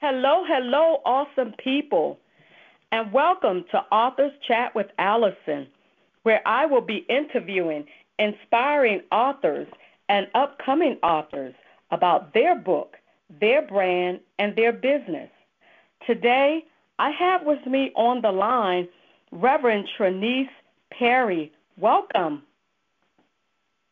[0.00, 2.20] Hello, hello, awesome people,
[2.92, 5.66] and welcome to Authors Chat with Allison,
[6.22, 7.84] where I will be interviewing
[8.20, 9.66] inspiring authors
[10.08, 11.52] and upcoming authors
[11.90, 12.96] about their book,
[13.40, 15.30] their brand, and their business.
[16.06, 16.64] Today,
[17.00, 18.86] I have with me on the line
[19.32, 20.48] Reverend Trinice
[20.92, 21.50] Perry.
[21.76, 22.44] Welcome.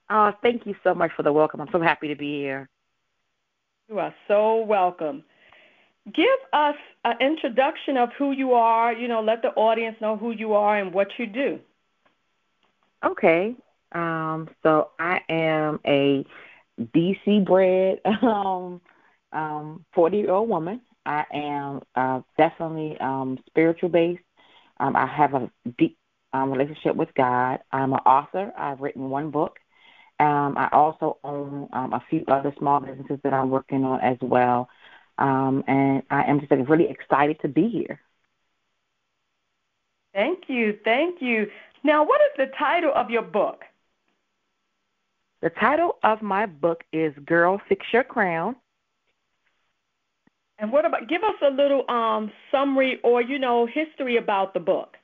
[0.08, 1.60] Oh, thank you so much for the welcome.
[1.60, 2.68] I'm so happy to be here.
[3.88, 5.24] You are so welcome
[6.14, 8.92] give us an introduction of who you are.
[8.92, 11.58] You know, let the audience know who you are and what you do.
[13.04, 13.54] Okay.
[13.92, 16.24] Um, so I am a
[16.80, 18.80] DC bred um,
[19.32, 20.80] um, 40 year old woman.
[21.04, 24.22] I am uh, definitely um, spiritual based.
[24.78, 25.96] Um, I have a deep
[26.32, 27.60] um, relationship with God.
[27.72, 28.52] I'm an author.
[28.58, 29.56] I've written one book.
[30.18, 34.16] Um, I also own um, a few other small businesses that I'm working on as
[34.20, 34.68] well.
[35.18, 38.00] Um, and I am just really excited to be here.
[40.14, 40.78] Thank you.
[40.84, 41.46] Thank you.
[41.84, 43.62] Now, what is the title of your book?
[45.42, 48.56] The title of my book is Girl Fix Your Crown.
[50.58, 54.60] And what about give us a little um, summary or you know history about the
[54.60, 54.96] book?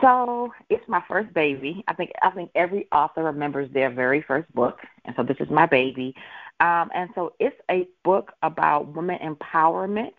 [0.00, 1.84] So it's my first baby.
[1.86, 5.48] I think I think every author remembers their very first book, and so this is
[5.50, 6.14] my baby.
[6.62, 10.14] Um, and so it's a book about women empowerment.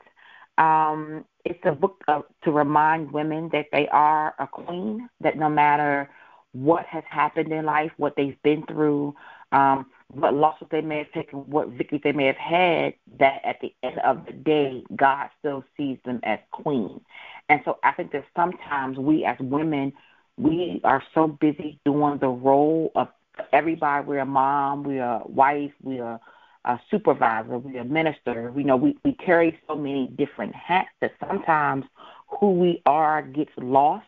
[0.58, 5.50] Um, it's a book of, to remind women that they are a queen, that no
[5.50, 6.10] matter
[6.52, 9.16] what has happened in life, what they've been through,
[9.54, 13.62] um, what losses they may have taken, what victories they may have had, that at
[13.62, 17.02] the end of the day, God still sees them as queen.
[17.50, 19.94] And so I think that sometimes we as women,
[20.38, 23.08] we are so busy doing the role of
[23.54, 24.06] everybody.
[24.06, 26.22] We're a mom, we're a wife, we're a
[26.66, 28.52] a supervisor, we're a minister.
[28.52, 31.86] We know we, we carry so many different hats that sometimes
[32.28, 34.06] who we are gets lost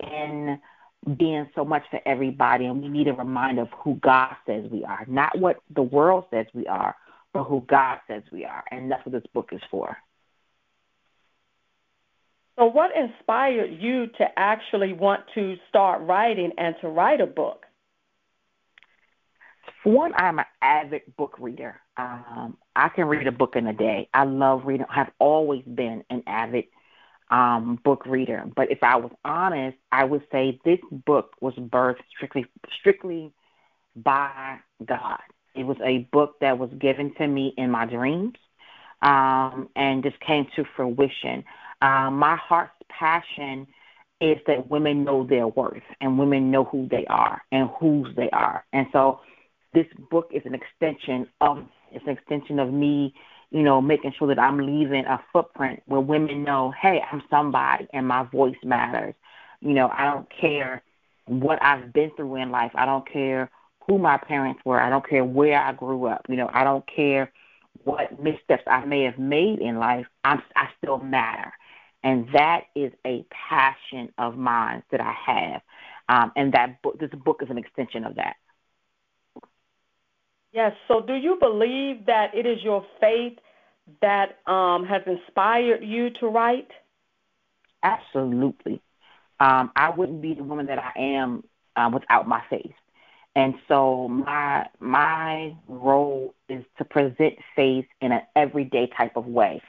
[0.00, 0.60] in
[1.16, 4.84] being so much for everybody, and we need a reminder of who God says we
[4.84, 6.94] are, not what the world says we are,
[7.32, 9.96] but who God says we are, and that's what this book is for.
[12.56, 17.61] So, what inspired you to actually want to start writing and to write a book?
[19.82, 21.80] For one, I'm an avid book reader.
[21.96, 24.08] Um, I can read a book in a day.
[24.14, 24.86] I love reading.
[24.88, 26.64] I have always been an avid
[27.30, 28.44] um, book reader.
[28.54, 32.46] But if I was honest, I would say this book was birthed strictly
[32.78, 33.32] strictly
[33.96, 35.20] by God.
[35.54, 38.34] It was a book that was given to me in my dreams
[39.02, 41.44] um, and just came to fruition.
[41.82, 43.66] Um, my heart's passion
[44.20, 48.30] is that women know their worth and women know who they are and whose they
[48.30, 48.64] are.
[48.72, 49.20] And so
[49.74, 53.14] this book is an extension of it's an extension of me,
[53.50, 57.86] you know, making sure that I'm leaving a footprint where women know, hey, I'm somebody
[57.92, 59.14] and my voice matters.
[59.60, 60.82] You know, I don't care
[61.26, 62.72] what I've been through in life.
[62.74, 63.50] I don't care
[63.86, 64.80] who my parents were.
[64.80, 66.26] I don't care where I grew up.
[66.28, 67.30] You know, I don't care
[67.84, 70.06] what missteps I may have made in life.
[70.24, 71.52] I'm I still matter.
[72.04, 75.62] And that is a passion of mine that I have.
[76.08, 78.36] Um, and that book, this book is an extension of that.
[80.52, 80.72] Yes.
[80.86, 83.38] So, do you believe that it is your faith
[84.00, 86.68] that um, has inspired you to write?
[87.82, 88.80] Absolutely.
[89.40, 91.42] Um, I wouldn't be the woman that I am
[91.74, 92.74] uh, without my faith,
[93.34, 99.60] and so my my role is to present faith in an everyday type of way.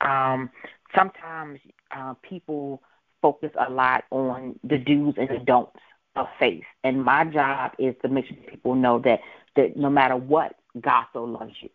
[0.00, 0.50] Um,
[0.96, 1.58] sometimes
[1.90, 2.80] uh, people
[3.20, 5.80] focus a lot on the do's and the don'ts
[6.20, 9.20] of faith, and my job is to make sure people know that
[9.56, 11.70] that no matter what, God so loves you.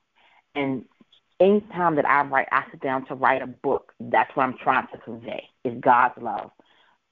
[0.55, 0.85] And
[1.39, 4.87] anytime that I write, I sit down to write a book, that's what I'm trying
[4.93, 6.51] to convey is God's love,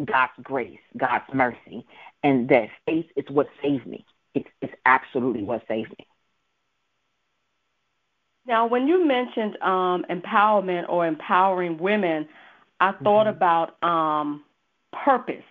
[0.03, 1.85] God's grace, God's mercy,
[2.23, 4.05] and that faith is what saves me.
[4.33, 6.07] It's, it's absolutely what saves me.
[8.45, 12.27] Now, when you mentioned um, empowerment or empowering women,
[12.79, 13.37] I thought mm-hmm.
[13.37, 14.43] about um,
[14.91, 15.43] purpose.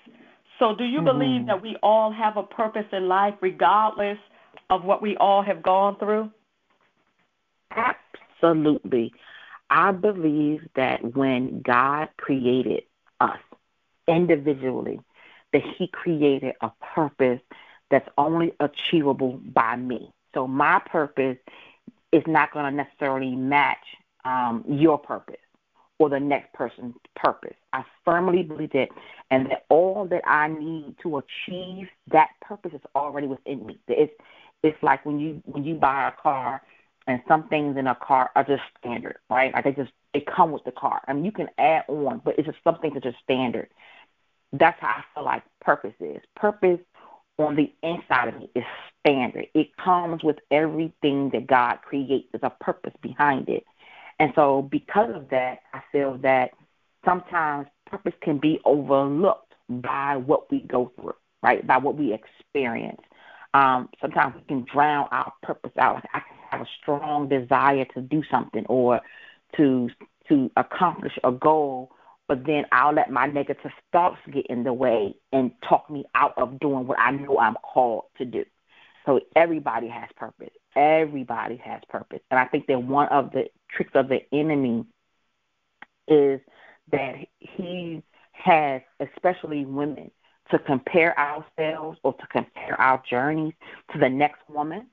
[0.61, 1.07] So, do you mm-hmm.
[1.07, 4.19] believe that we all have a purpose in life, regardless
[4.69, 6.31] of what we all have gone through?
[7.75, 9.13] Absolutely.
[9.71, 12.83] I believe that when God created
[13.21, 13.39] us
[14.07, 15.01] individually,
[15.53, 17.41] that He created a purpose
[17.91, 20.13] that's only achievable by me.
[20.35, 21.39] So my purpose
[22.13, 23.79] is not going to necessarily match
[24.25, 25.37] um, your purpose
[26.01, 27.55] or the next person's purpose.
[27.75, 28.89] I firmly believe that,
[29.31, 33.79] and that all that I need to achieve that purpose is already within me.
[33.87, 34.13] It's
[34.63, 36.63] it's like when you when you buy a car
[37.07, 39.53] and some things in a car are just standard, right?
[39.53, 41.03] Like they just they come with the car.
[41.07, 43.69] I mean, you can add on, but it's just something that's just standard.
[44.55, 46.23] That's how I feel like purpose is.
[46.35, 46.81] Purpose
[47.39, 48.65] on the inside of me is
[49.01, 49.49] standard.
[49.55, 52.29] It comes with everything that God creates.
[52.33, 53.65] There's a purpose behind it.
[54.21, 56.51] And so because of that, I feel that
[57.05, 61.67] sometimes purpose can be overlooked by what we go through, right?
[61.67, 63.01] By what we experience.
[63.55, 65.97] Um, sometimes we can drown our purpose out.
[65.97, 69.01] Like I have a strong desire to do something or
[69.57, 69.89] to
[70.29, 71.91] to accomplish a goal,
[72.29, 76.35] but then I'll let my negative thoughts get in the way and talk me out
[76.37, 78.45] of doing what I know I'm called to do.
[79.07, 80.51] So everybody has purpose.
[80.77, 82.21] Everybody has purpose.
[82.31, 84.85] And I think that one of the tricks of the enemy
[86.09, 86.41] is
[86.93, 88.03] that he
[88.33, 90.11] has, especially women,
[90.51, 93.55] to compare ourselves or to compare our journeys
[93.93, 94.87] to the next woman.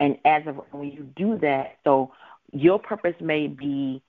[0.00, 2.12] And as of when you do that, so
[2.52, 4.02] your purpose may be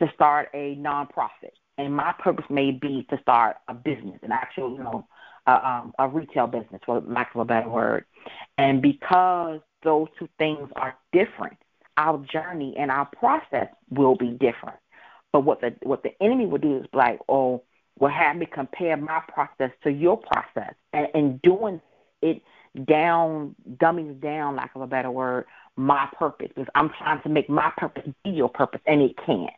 [0.00, 4.72] to start a nonprofit, and my purpose may be to start a business, an actual,
[4.72, 5.06] you know,
[5.46, 8.04] a, um, a retail business, for lack of a better word.
[8.58, 11.58] And because those two things are different,
[11.96, 14.78] our journey and our process will be different.
[15.32, 17.62] But what the what the enemy will do is like, oh,
[17.98, 21.80] will have me compare my process to your process, and in doing
[22.22, 22.42] it
[22.84, 25.44] down, dummies down, lack of a better word,
[25.76, 29.50] my purpose because I'm trying to make my purpose be your purpose, and it can't.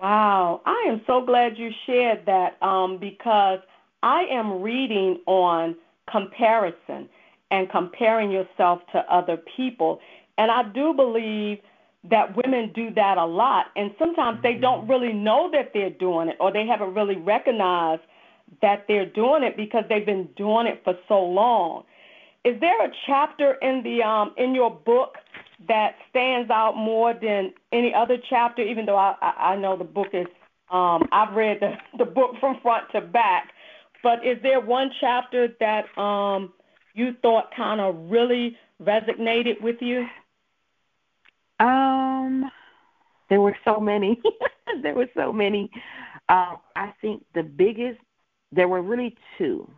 [0.00, 3.60] Wow, I am so glad you shared that um, because
[4.02, 5.76] I am reading on
[6.10, 7.08] comparison
[7.52, 10.00] and comparing yourself to other people.
[10.38, 11.58] And I do believe
[12.10, 13.66] that women do that a lot.
[13.76, 14.90] And sometimes they don't mm-hmm.
[14.90, 18.02] really know that they're doing it or they haven't really recognized
[18.62, 21.84] that they're doing it because they've been doing it for so long.
[22.44, 25.16] Is there a chapter in the um, in your book
[25.68, 29.84] that stands out more than any other chapter, even though I, I, I know the
[29.84, 30.26] book is,
[30.70, 33.52] um, I've read the, the book from front to back.
[34.02, 36.52] But is there one chapter that um,
[36.94, 40.06] you thought kind of really resonated with you?
[41.58, 42.50] Um,
[43.28, 44.20] there were so many.
[44.82, 45.70] there were so many.
[46.28, 47.98] Um, I think the biggest,
[48.50, 49.70] there were really two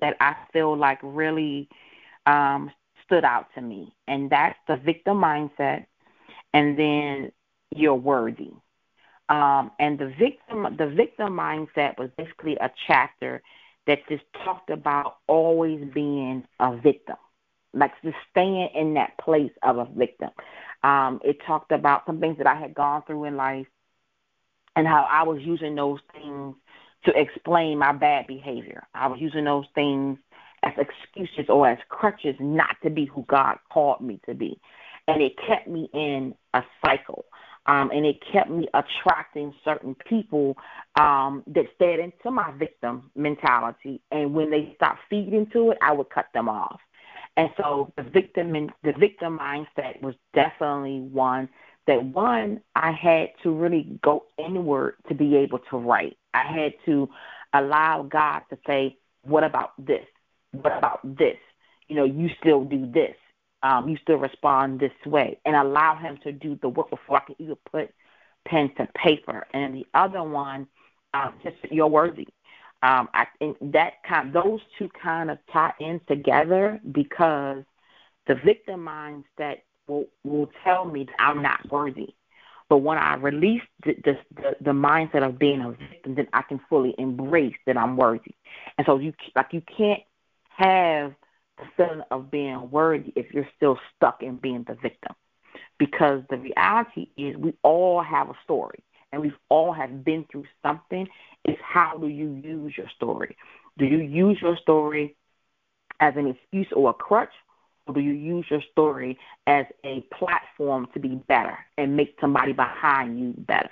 [0.00, 1.68] that I feel like really
[2.26, 2.70] um,
[3.04, 5.86] stood out to me, and that's the victim mindset,
[6.52, 7.32] and then
[7.74, 8.52] you're worthy.
[9.28, 13.42] Um, and the victim, the victim mindset was basically a chapter
[13.90, 17.16] that just talked about always being a victim,
[17.74, 20.30] like just staying in that place of a victim.
[20.84, 23.66] Um, it talked about some things that I had gone through in life
[24.76, 26.54] and how I was using those things
[27.04, 28.86] to explain my bad behavior.
[28.94, 30.18] I was using those things
[30.62, 34.60] as excuses or as crutches not to be who God called me to be.
[35.08, 37.24] And it kept me in a cycle.
[37.66, 40.56] Um, and it kept me attracting certain people
[40.98, 44.00] um, that fed into my victim mentality.
[44.10, 46.80] And when they stopped feeding to it, I would cut them off.
[47.36, 48.52] And so the victim
[48.82, 51.48] the victim mindset was definitely one
[51.86, 56.16] that one I had to really go inward to be able to write.
[56.34, 57.08] I had to
[57.52, 60.06] allow God to say, "What about this?
[60.52, 61.38] What about this?
[61.88, 63.16] You know, you still do this.
[63.62, 67.20] Um, you still respond this way, and allow Him to do the work before I
[67.20, 67.92] can even put
[68.46, 70.66] pen to paper." And the other one,
[71.14, 72.28] um, just you're worthy.
[72.82, 77.62] Um, I think that kind, those two kind of tie in together because
[78.26, 82.14] the victim mindset will will tell me that I'm not worthy.
[82.70, 86.42] But when I release the, the, the, the mindset of being a victim, then I
[86.42, 88.34] can fully embrace that I'm worthy.
[88.78, 90.02] And so you like you can't
[90.50, 91.14] have
[91.76, 95.14] feeling of being worthy if you're still stuck in being the victim.
[95.78, 100.44] Because the reality is we all have a story and we've all have been through
[100.62, 101.08] something.
[101.44, 103.36] Is how do you use your story?
[103.78, 105.16] Do you use your story
[106.00, 107.32] as an excuse or a crutch,
[107.86, 112.52] or do you use your story as a platform to be better and make somebody
[112.52, 113.70] behind you better?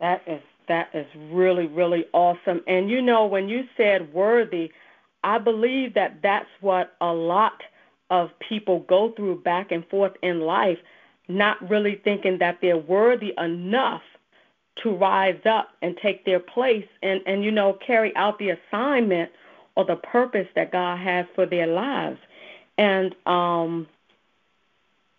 [0.00, 2.62] That is that is really really awesome.
[2.66, 4.72] And you know when you said worthy,
[5.22, 7.62] I believe that that's what a lot
[8.08, 10.78] of people go through back and forth in life,
[11.28, 14.02] not really thinking that they're worthy enough
[14.82, 19.30] to rise up and take their place and and you know carry out the assignment
[19.76, 22.18] or the purpose that God has for their lives.
[22.78, 23.86] And um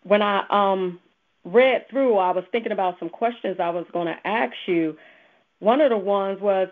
[0.03, 0.99] when I um
[1.43, 4.97] read through, I was thinking about some questions I was going to ask you.
[5.61, 6.69] One of the ones was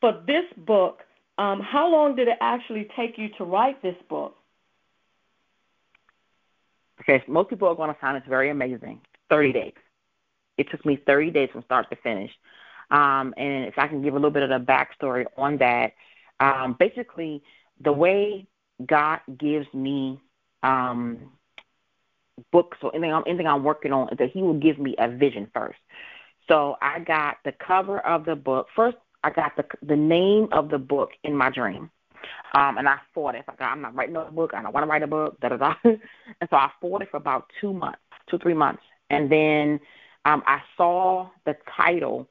[0.00, 1.00] for this book,
[1.38, 4.36] um, how long did it actually take you to write this book?
[7.00, 9.00] Okay, most people are going to find this very amazing.
[9.30, 9.72] 30 days.
[10.58, 12.30] It took me 30 days from start to finish.
[12.90, 15.94] Um, and if I can give a little bit of the backstory on that,
[16.38, 17.42] um, basically,
[17.80, 18.46] the way
[18.84, 20.20] God gives me
[20.62, 21.32] um,
[22.52, 25.50] books or anything, anything I'm working on is that He will give me a vision
[25.54, 25.78] first.
[26.48, 28.68] So I got the cover of the book.
[28.74, 31.90] First, I got the the name of the book in my dream.
[32.54, 33.44] Um, and I fought it.
[33.46, 34.52] Like, I'm not writing a book.
[34.54, 35.38] I don't want to write a book.
[35.40, 35.74] Da da da.
[35.84, 35.98] and
[36.50, 39.80] so I fought it for about two months, two three months, and then
[40.24, 42.28] um, I saw the title,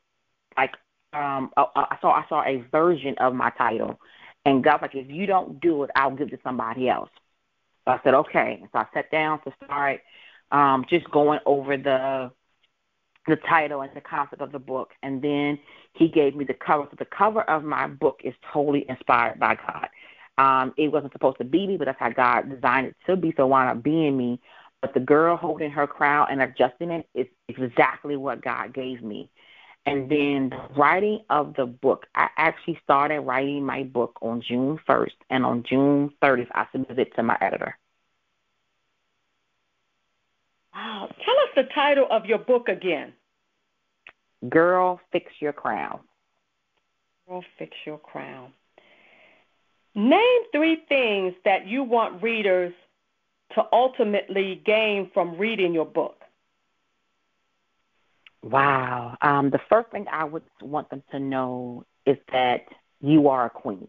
[0.57, 0.75] like
[1.13, 3.99] um, I, I saw I saw a version of my title,
[4.45, 7.09] and God's like, if you don't do it, I'll give it to somebody else.
[7.85, 8.63] So I said okay.
[8.71, 10.01] So I sat down to start
[10.51, 12.31] um, just going over the
[13.27, 15.59] the title and the concept of the book, and then
[15.93, 16.87] he gave me the cover.
[16.89, 19.87] So the cover of my book is totally inspired by God.
[20.37, 23.33] Um, it wasn't supposed to be me, but that's how God designed it to be,
[23.37, 24.39] so why not being me?
[24.81, 29.29] But the girl holding her crown and adjusting it is exactly what God gave me.
[29.87, 34.79] And then the writing of the book, I actually started writing my book on June
[34.87, 37.77] 1st, and on June 30th, I submitted it to my editor.
[40.75, 41.09] Wow.
[41.23, 43.13] Tell us the title of your book again.
[44.49, 45.99] Girl, Fix Your Crown.
[47.27, 48.51] Girl, Fix Your Crown.
[49.95, 52.73] Name three things that you want readers
[53.53, 56.17] to ultimately gain from reading your book.
[58.43, 59.17] Wow.
[59.21, 62.65] Um, the first thing I would want them to know is that
[62.99, 63.87] you are a queen.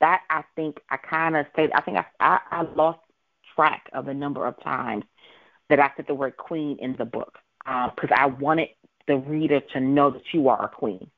[0.00, 1.68] That I think I kind of say.
[1.74, 3.00] I think I, I I lost
[3.54, 5.04] track of the number of times
[5.68, 8.68] that I said the word queen in the book because uh, I wanted
[9.08, 11.10] the reader to know that you are a queen.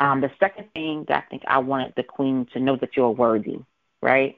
[0.00, 3.10] Um, the second thing that I think I wanted the queen to know that you're
[3.10, 3.58] worthy,
[4.00, 4.36] right?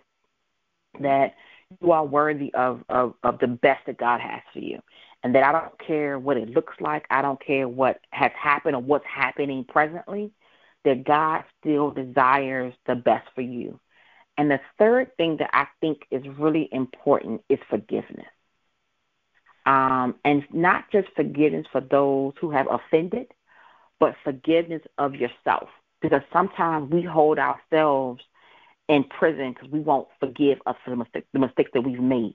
[1.00, 1.34] That
[1.80, 4.80] you are worthy of, of, of the best that God has for you.
[5.22, 8.76] And that I don't care what it looks like, I don't care what has happened
[8.76, 10.32] or what's happening presently,
[10.84, 13.80] that God still desires the best for you.
[14.36, 18.26] And the third thing that I think is really important is forgiveness.
[19.66, 23.28] Um, and not just forgiveness for those who have offended,
[23.98, 25.68] but forgiveness of yourself.
[26.02, 28.22] Because sometimes we hold ourselves
[28.88, 32.34] in prison because we won't forgive us for the, mistake, the mistakes that we've made.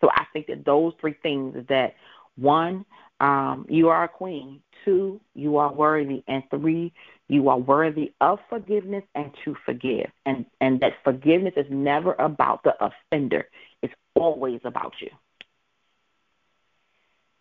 [0.00, 1.94] So I think that those three things is that
[2.36, 2.84] one,
[3.20, 4.60] um, you are a queen.
[4.84, 6.22] Two, you are worthy.
[6.28, 6.92] And three,
[7.28, 10.10] you are worthy of forgiveness and to forgive.
[10.24, 13.48] And and that forgiveness is never about the offender.
[13.82, 15.10] It's always about you.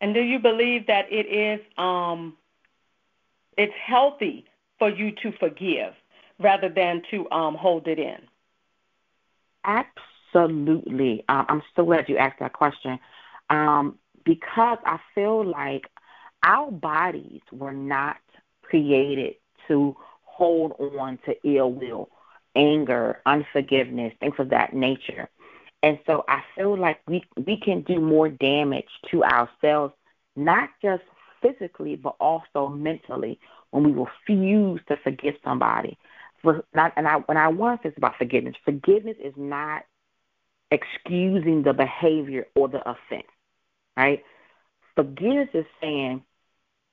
[0.02, 2.38] And do you believe that it is um
[3.58, 4.46] it's healthy
[4.78, 5.94] for you to forgive
[6.40, 8.20] rather than to um, hold it in?
[9.66, 11.26] Absolutely.
[11.28, 13.00] Um, I'm so glad you asked that question
[13.50, 15.90] um, because I feel like
[16.44, 18.18] our bodies were not
[18.62, 19.36] created
[19.68, 22.10] to hold on to ill will,
[22.56, 25.28] anger, unforgiveness, things of that nature.
[25.84, 29.94] And so I feel like we we can do more damage to ourselves,
[30.36, 31.04] not just
[31.42, 33.40] physically, but also mentally
[33.72, 35.98] when we refuse to forgive somebody.
[36.42, 39.84] For not, and I when I want to about forgiveness, forgiveness is not
[40.72, 43.28] excusing the behavior or the offense,
[43.96, 44.24] right?
[44.96, 46.24] Forgiveness is saying,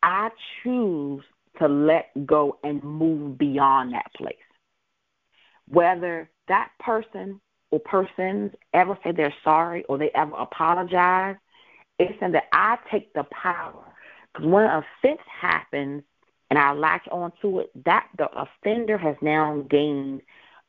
[0.02, 0.30] I
[0.62, 1.24] choose
[1.58, 4.36] to let go and move beyond that place.
[5.68, 7.40] Whether that person
[7.74, 11.34] or persons ever say they're sorry or they ever apologize,
[11.98, 13.84] it's saying that I take the power
[14.32, 16.04] because when an offense happens
[16.50, 20.22] and I latch onto it, that the offender has now gained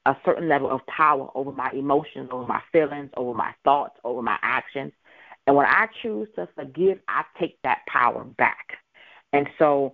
[0.07, 4.23] a certain level of power over my emotions, over my feelings, over my thoughts, over
[4.23, 4.91] my actions.
[5.45, 8.79] And when I choose to forgive, I take that power back.
[9.31, 9.93] And so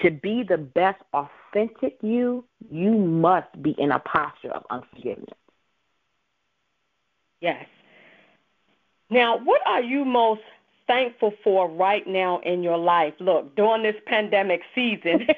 [0.00, 5.38] to be the best authentic you, you must be in a posture of unforgiveness.
[7.40, 7.66] Yes.
[9.10, 10.42] Now, what are you most
[10.86, 13.14] thankful for right now in your life?
[13.20, 15.26] Look, during this pandemic season.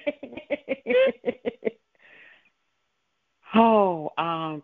[3.54, 4.62] oh, um,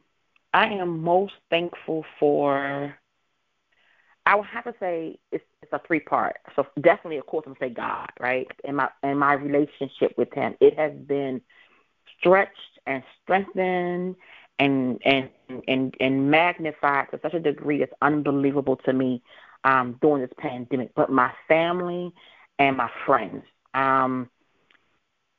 [0.53, 2.95] I am most thankful for.
[4.25, 6.37] I would have to say it's, it's a three part.
[6.57, 8.49] So definitely, of course, I'm say God, right?
[8.65, 11.41] And my and my relationship with Him, it has been
[12.19, 14.17] stretched and strengthened
[14.59, 15.29] and and
[15.69, 19.23] and and magnified to such a degree that's unbelievable to me
[19.65, 22.13] um, during this pandemic, but my family
[22.59, 23.45] and my friends.
[23.75, 24.31] Um,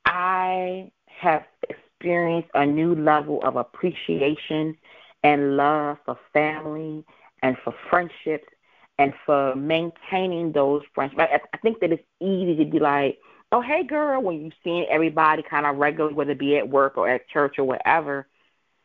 [0.04, 4.76] I have experienced a new level of appreciation
[5.22, 7.04] and love for family
[7.42, 8.48] and for friendships
[8.98, 11.22] and for maintaining those friendships.
[11.22, 13.18] I, think that it's easy to be like,
[13.52, 16.96] oh, hey, girl, when you've seen everybody kind of regularly, whether it be at work
[16.96, 18.26] or at church or whatever.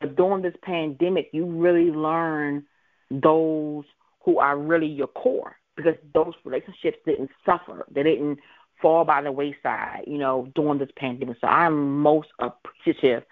[0.03, 2.65] But during this pandemic, you really learn
[3.09, 3.85] those
[4.25, 7.85] who are really your core because those relationships didn't suffer.
[7.89, 8.39] They didn't
[8.81, 11.37] fall by the wayside, you know, during this pandemic.
[11.39, 13.23] So I'm most appreciative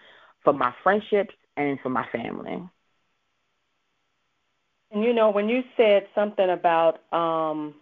[0.45, 2.63] for my friendships and for my family.
[4.91, 7.75] And you know, when you said something about um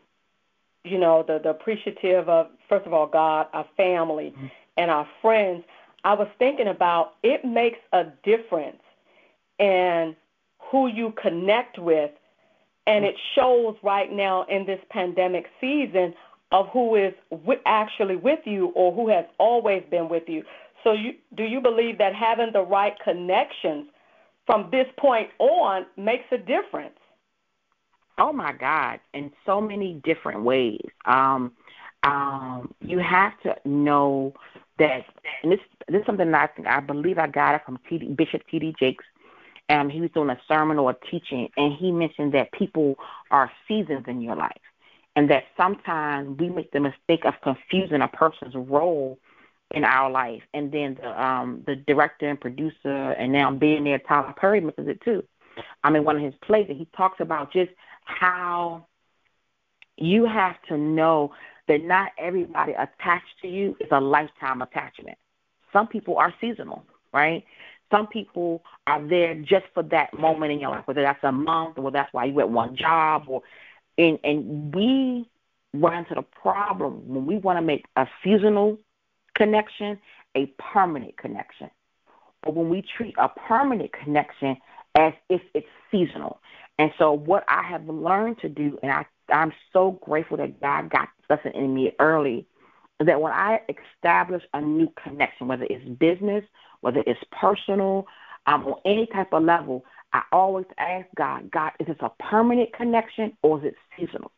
[0.84, 4.48] you know, the the appreciative of first of all God, our family mm-hmm.
[4.78, 5.64] and our friends,
[6.04, 8.82] I was thinking about it makes a difference
[9.60, 10.16] in
[10.72, 12.12] who you connect with
[12.88, 16.14] and it shows right now in this pandemic season
[16.52, 20.44] of who is w- actually with you or who has always been with you.
[20.84, 23.88] So you do you believe that having the right connections
[24.46, 26.98] from this point on makes a difference?
[28.18, 30.82] Oh my God, in so many different ways.
[31.06, 31.54] Um,
[32.04, 34.34] um, you have to know
[34.80, 35.06] that,
[35.44, 38.42] and this this is something I think I believe I got it from TD, Bishop
[38.50, 38.76] T.D.
[38.80, 39.06] Jakes.
[39.70, 42.96] Um, he was doing a sermon or a teaching, and he mentioned that people
[43.30, 44.62] are seasons in your life,
[45.16, 49.20] and that sometimes we make the mistake of confusing a person's role
[49.72, 50.42] in our life.
[50.54, 55.02] And then the um the director and producer and now billionaire Tyler Perry mentions it
[55.02, 55.24] too.
[55.84, 57.72] I mean one of his plays and he talks about just
[58.06, 58.88] how
[59.98, 61.34] you have to know
[61.70, 65.18] that not everybody attached to you is a lifetime attachment.
[65.72, 66.84] Some people are seasonal,
[67.14, 67.46] right?
[67.92, 71.78] Some people are there just for that moment in your life, whether that's a month
[71.78, 73.42] or that's why you at one job or
[73.98, 75.30] and and we
[75.74, 78.78] run into the problem when we want to make a seasonal
[79.36, 80.00] connection
[80.36, 81.70] a permanent connection.
[82.44, 84.58] But when we treat a permanent connection
[84.96, 86.40] as if it's seasonal.
[86.78, 90.90] And so what I have learned to do, and I, I'm so grateful that God
[90.90, 92.46] got this lesson in me early,
[93.00, 96.44] that when I establish a new connection, whether it's business,
[96.82, 98.08] whether it's personal,
[98.48, 102.74] um, on any type of level, I always ask God, God, is this a permanent
[102.74, 104.32] connection or is it seasonal?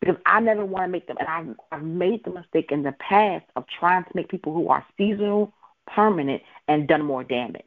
[0.00, 2.92] because I never want to make them, and I've, I've made the mistake in the
[2.92, 5.52] past of trying to make people who are seasonal
[5.86, 7.64] permanent and done more damage.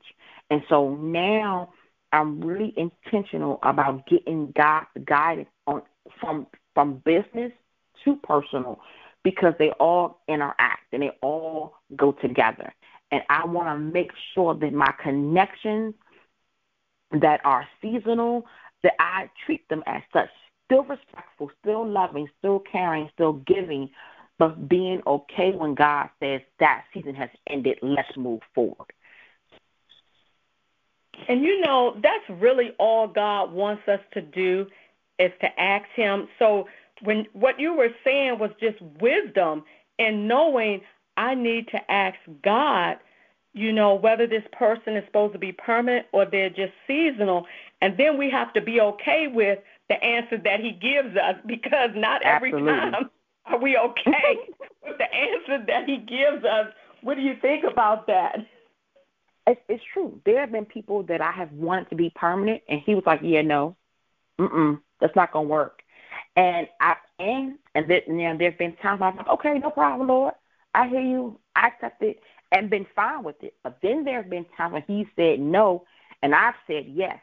[0.50, 1.74] And so now
[2.12, 5.82] I'm really intentional about getting God's guidance on
[6.20, 7.52] from from business
[8.04, 8.80] to personal
[9.24, 12.74] because they all interact and they all go together.
[13.12, 15.96] And I want to make sure that my connections
[17.12, 18.46] that are seasonal,
[18.84, 20.30] that I treat them as such
[20.65, 23.89] still respectful, still loving, still caring, still giving,
[24.38, 28.91] but being okay when God says that season has ended, let's move forward.
[31.30, 34.68] And you know, that's really all God wants us to do
[35.19, 36.28] is to ask him.
[36.39, 36.67] So
[37.04, 39.63] when what you were saying was just wisdom
[39.99, 40.82] and knowing
[41.17, 42.97] I need to ask God,
[43.54, 47.45] you know, whether this person is supposed to be permanent or they're just seasonal.
[47.82, 51.91] And then we have to be okay with the answer that he gives us because
[51.95, 52.71] not every Absolutely.
[52.71, 53.10] time
[53.45, 54.38] are we okay
[54.86, 56.67] with the answer that he gives us.
[57.01, 58.39] What do you think about that?
[59.47, 60.19] It's, it's true.
[60.25, 63.19] There have been people that I have wanted to be permanent, and he was like,
[63.21, 63.75] "Yeah, no,
[64.39, 65.82] mm mm, that's not gonna work."
[66.36, 70.08] And I and and then you know, there's been times I'm like, "Okay, no problem,
[70.08, 70.34] Lord.
[70.74, 71.39] I hear you.
[71.56, 72.19] I accept it,
[72.52, 75.86] and been fine with it." But then there have been times when he said no,
[76.21, 77.19] and I've said yes,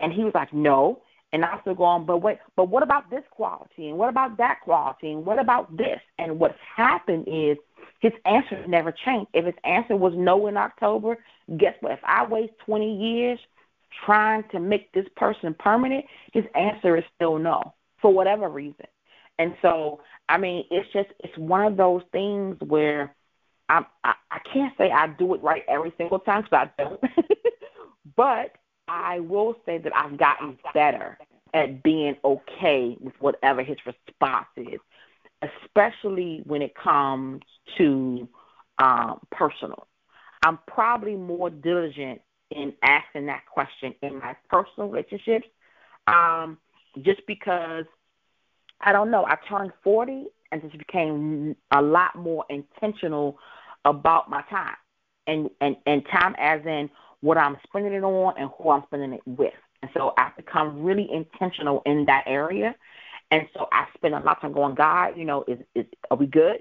[0.00, 3.10] and he was like, "No," and I still go on, but what but what about
[3.10, 6.00] this quality and what about that quality and what about this?
[6.18, 7.56] And what's happened is
[8.00, 9.30] his answer never changed.
[9.34, 11.18] If his answer was no in October,
[11.56, 11.92] guess what?
[11.92, 13.38] If I waste twenty years
[14.04, 18.86] trying to make this person permanent, his answer is still no for whatever reason.
[19.38, 23.14] And so, I mean, it's just it's one of those things where
[23.68, 27.00] I I, I can't say I do it right every single time because I don't,
[28.16, 28.56] but
[28.88, 31.18] I will say that I've gotten better
[31.54, 34.80] at being okay with whatever his response is,
[35.42, 37.42] especially when it comes
[37.78, 38.28] to
[38.78, 39.86] um, personal.
[40.42, 45.46] I'm probably more diligent in asking that question in my personal relationships,
[46.06, 46.58] um,
[47.02, 47.84] just because
[48.80, 49.24] I don't know.
[49.26, 53.38] I turned 40 and just became a lot more intentional
[53.84, 54.76] about my time,
[55.26, 59.12] and and and time as in what I'm spending it on and who I'm spending
[59.12, 59.52] it with.
[59.82, 62.74] And so I've become really intentional in that area.
[63.30, 66.16] And so I spend a lot of time going, God, you know, is, is are
[66.16, 66.56] we good?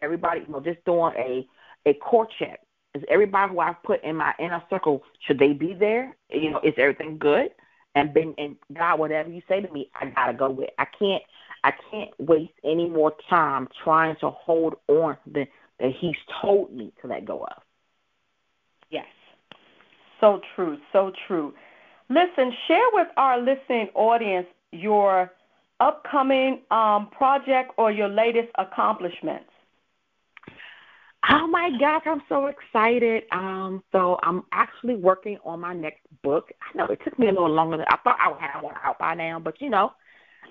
[0.00, 1.46] Everybody, you know, just doing a
[1.86, 2.60] a core check.
[2.96, 6.16] Is everybody who I've put in my inner circle should they be there?
[6.30, 7.50] You know, is everything good?
[7.96, 10.70] and been and God, whatever you say to me, I gotta go with.
[10.78, 11.22] I can't
[11.64, 15.46] I can't waste any more time trying to hold on to
[15.80, 17.62] that He's told me to let go of.
[18.90, 19.06] Yes.
[20.20, 21.52] So true, so true.
[22.08, 25.32] Listen, share with our listening audience your
[25.80, 29.50] upcoming um, project or your latest accomplishments.
[31.28, 33.24] Oh my gosh, I'm so excited.
[33.32, 36.50] Um, so I'm actually working on my next book.
[36.62, 38.74] I know it took me a little longer than I thought I would have one
[38.84, 39.92] out by now, but you know,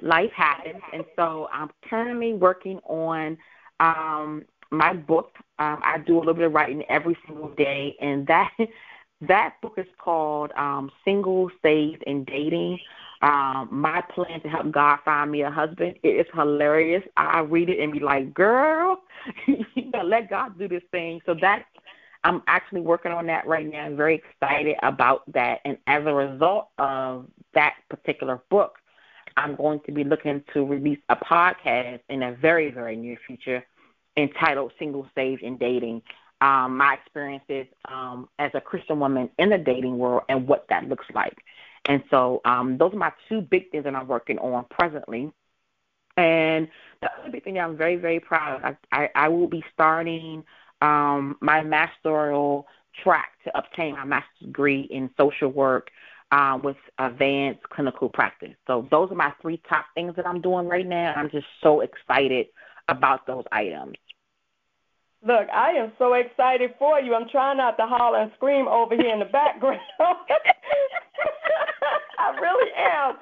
[0.01, 0.81] life happens.
[0.93, 3.37] And so I'm currently working on
[3.79, 5.31] um my book.
[5.59, 8.51] Um, I do a little bit of writing every single day and that
[9.21, 12.79] that book is called um Single, Saved and Dating
[13.21, 15.95] um, my plan to help God find me a husband.
[16.03, 17.03] It is hilarious.
[17.17, 19.01] I read it and be like, girl,
[20.05, 21.21] let God do this thing.
[21.25, 21.65] So that's
[22.25, 23.85] I'm actually working on that right now.
[23.85, 25.61] I'm very excited about that.
[25.63, 28.79] And as a result of that particular book,
[29.37, 33.63] I'm going to be looking to release a podcast in a very, very near future
[34.17, 36.01] entitled Single Saved and Dating.
[36.41, 40.89] Um, my experiences um, as a Christian woman in the dating world and what that
[40.89, 41.37] looks like.
[41.85, 45.31] And so um, those are my two big things that I'm working on presently.
[46.17, 46.67] And
[47.01, 49.63] the other big thing that I'm very, very proud of, I, I, I will be
[49.73, 50.43] starting
[50.81, 52.63] um, my master's
[53.03, 55.89] track to obtain my master's degree in social work
[56.31, 58.55] uh, with advanced clinical practice.
[58.67, 61.13] So those are my three top things that I'm doing right now.
[61.15, 62.47] I'm just so excited
[62.87, 63.95] about those items.
[65.25, 67.15] Look, I am so excited for you.
[67.15, 69.79] I'm trying not to holler and scream over here in the background.
[72.19, 73.15] I really am.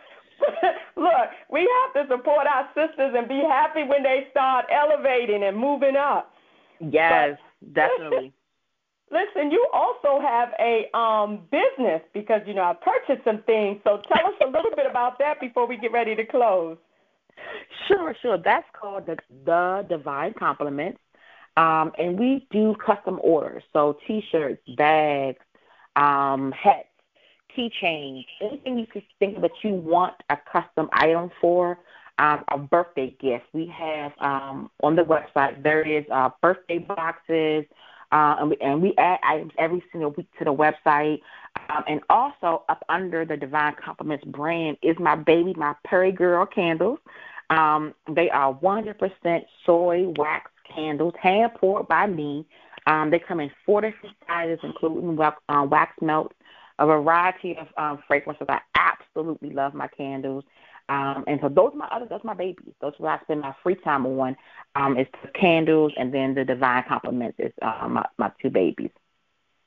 [0.95, 5.57] Look, we have to support our sisters and be happy when they start elevating and
[5.57, 6.33] moving up.
[6.79, 8.33] Yes, but, definitely.
[9.11, 13.79] Listen, you also have a um business because you know I purchased some things.
[13.83, 16.77] So tell us a little bit about that before we get ready to close.
[17.87, 18.37] Sure, sure.
[18.37, 20.99] That's called the the Divine Compliments.
[21.55, 25.37] Um, and we do custom orders, so T-shirts, bags,
[25.95, 26.87] um, hats,
[27.57, 31.79] keychains, anything you could think that you want a custom item for.
[32.19, 33.45] Um, a birthday gift.
[33.53, 37.65] We have um, on the website is uh, birthday boxes,
[38.11, 41.21] uh, and, we, and we add items every single week to the website.
[41.69, 46.45] Um, and also up under the Divine Compliments brand is my baby, my Perry Girl
[46.45, 46.99] candles.
[47.49, 52.45] Um, they are 100% soy wax candles, hand poured by me.
[52.85, 56.33] Um, they come in four different sizes, including wax, uh, wax melt,
[56.83, 58.47] a variety of um, fragrances.
[58.49, 60.43] I absolutely love my candles.
[60.89, 62.73] Um, and so those are my other, those are my babies.
[62.81, 64.35] Those are what I spend my free time on.
[64.75, 68.91] Um, it's the candles, and then the divine compliments is uh, my my two babies.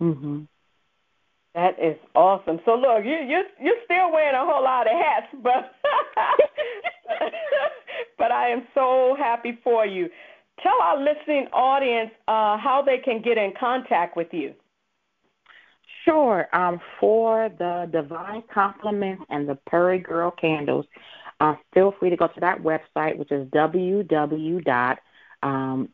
[0.01, 0.47] Mhm.
[1.55, 2.61] That is awesome.
[2.67, 5.75] So look, you you you're still wearing a whole lot of hats, but
[8.19, 10.11] but I am so happy for you.
[10.63, 14.55] Tell our listening audience uh, how they can get in contact with you.
[16.07, 16.47] Sure.
[16.53, 20.87] Um, for the Divine Compliments and the Perry Girl Candles,
[21.41, 24.97] uh, feel free to go to that website, which is www.thedivine
[25.43, 25.89] um,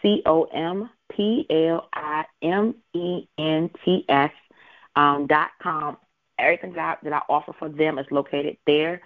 [0.00, 4.32] C O M P L I M E N T S
[4.96, 5.98] um, dot com.
[6.38, 9.02] Everything that I, that I offer for them is located there.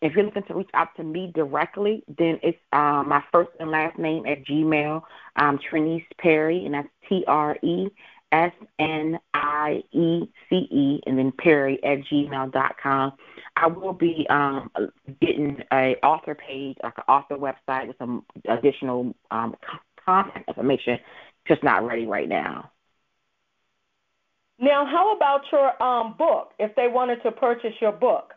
[0.00, 3.70] If you're looking to reach out to me directly, then it's uh, my first and
[3.70, 5.02] last name at Gmail,
[5.36, 7.88] um, Trenice Perry, and that's T R E
[8.30, 13.14] S N I E C E, and then Perry at gmail dot com.
[13.56, 14.70] I will be um,
[15.20, 19.56] getting a author page, like an author website with some additional um,
[20.04, 20.98] contact information,
[21.48, 22.70] just not ready right now.
[24.60, 26.52] Now, how about your um, book?
[26.58, 28.34] If they wanted to purchase your book,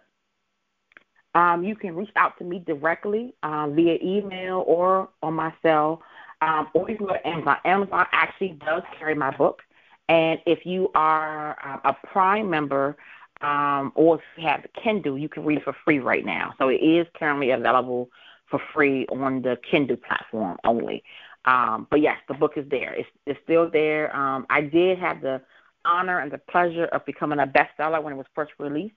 [1.36, 6.02] um, you can reach out to me directly um, via email or on my cell,
[6.42, 7.58] um, or you can go to Amazon.
[7.66, 9.62] Amazon actually does carry my book,
[10.10, 12.98] and if you are uh, a Prime member
[13.42, 16.54] um, or if you have Kindle, you can read it for free right now.
[16.58, 18.10] So it is currently available
[18.50, 21.04] for free on the Kindle platform only.
[21.46, 22.94] Um, but yes, the book is there.
[22.94, 24.16] It's, it's still there.
[24.16, 25.42] Um, I did have the
[25.86, 28.96] honor and the pleasure of becoming a bestseller when it was first released.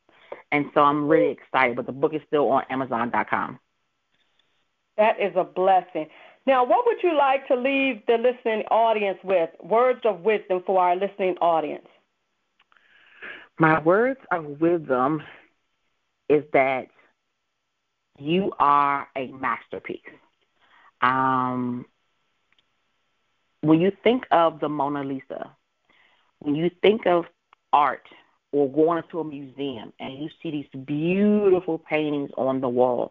[0.52, 3.58] And so I'm really excited, but the book is still on Amazon.com.
[4.96, 6.06] That is a blessing.
[6.46, 9.50] Now, what would you like to leave the listening audience with?
[9.62, 11.86] Words of wisdom for our listening audience.
[13.58, 15.22] My words of wisdom
[16.28, 16.88] is that
[18.18, 20.00] you are a masterpiece.
[21.00, 21.86] Um,
[23.60, 25.56] when you think of the Mona Lisa,
[26.40, 27.24] when you think of
[27.72, 28.06] art
[28.54, 33.10] or going to a museum and you see these beautiful paintings on the wall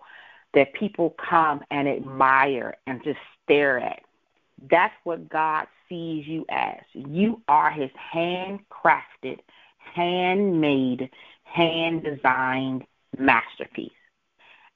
[0.53, 4.03] that people come and admire and just stare at,
[4.71, 6.77] that's what God sees you as.
[6.93, 9.39] You are his handcrafted,
[9.77, 11.09] handmade,
[11.43, 12.85] hand designed
[13.17, 13.91] masterpiece.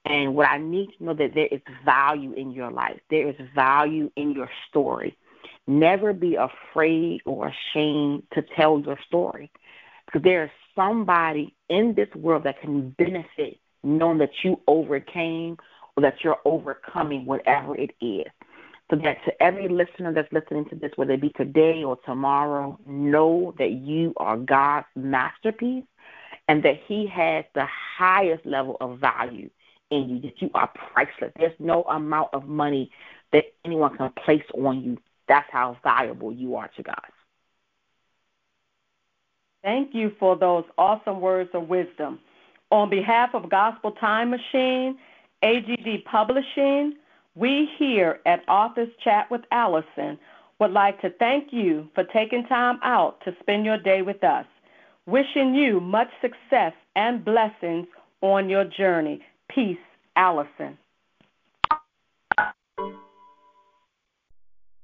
[0.03, 2.99] And what I need to know that there is value in your life.
[3.09, 5.17] There is value in your story.
[5.65, 9.49] Never be afraid or ashamed to tell your story.
[10.07, 15.57] Because there is somebody in this world that can benefit knowing that you overcame
[15.95, 18.25] or that you're overcoming whatever it is.
[18.89, 22.79] So that to every listener that's listening to this, whether it be today or tomorrow,
[22.85, 25.83] know that you are God's masterpiece
[26.47, 29.49] and that He has the highest level of value
[29.89, 31.33] in you, that you are priceless.
[31.37, 32.91] There's no amount of money
[33.33, 34.97] that anyone can place on you.
[35.27, 37.01] That's how valuable you are to God.
[39.67, 42.19] Thank you for those awesome words of wisdom.
[42.71, 44.97] On behalf of Gospel Time Machine,
[45.43, 46.93] AGD Publishing,
[47.35, 50.17] we here at Authors Chat with Allison
[50.59, 54.45] would like to thank you for taking time out to spend your day with us.
[55.05, 57.87] Wishing you much success and blessings
[58.21, 59.21] on your journey.
[59.53, 59.75] Peace,
[60.15, 60.77] Allison.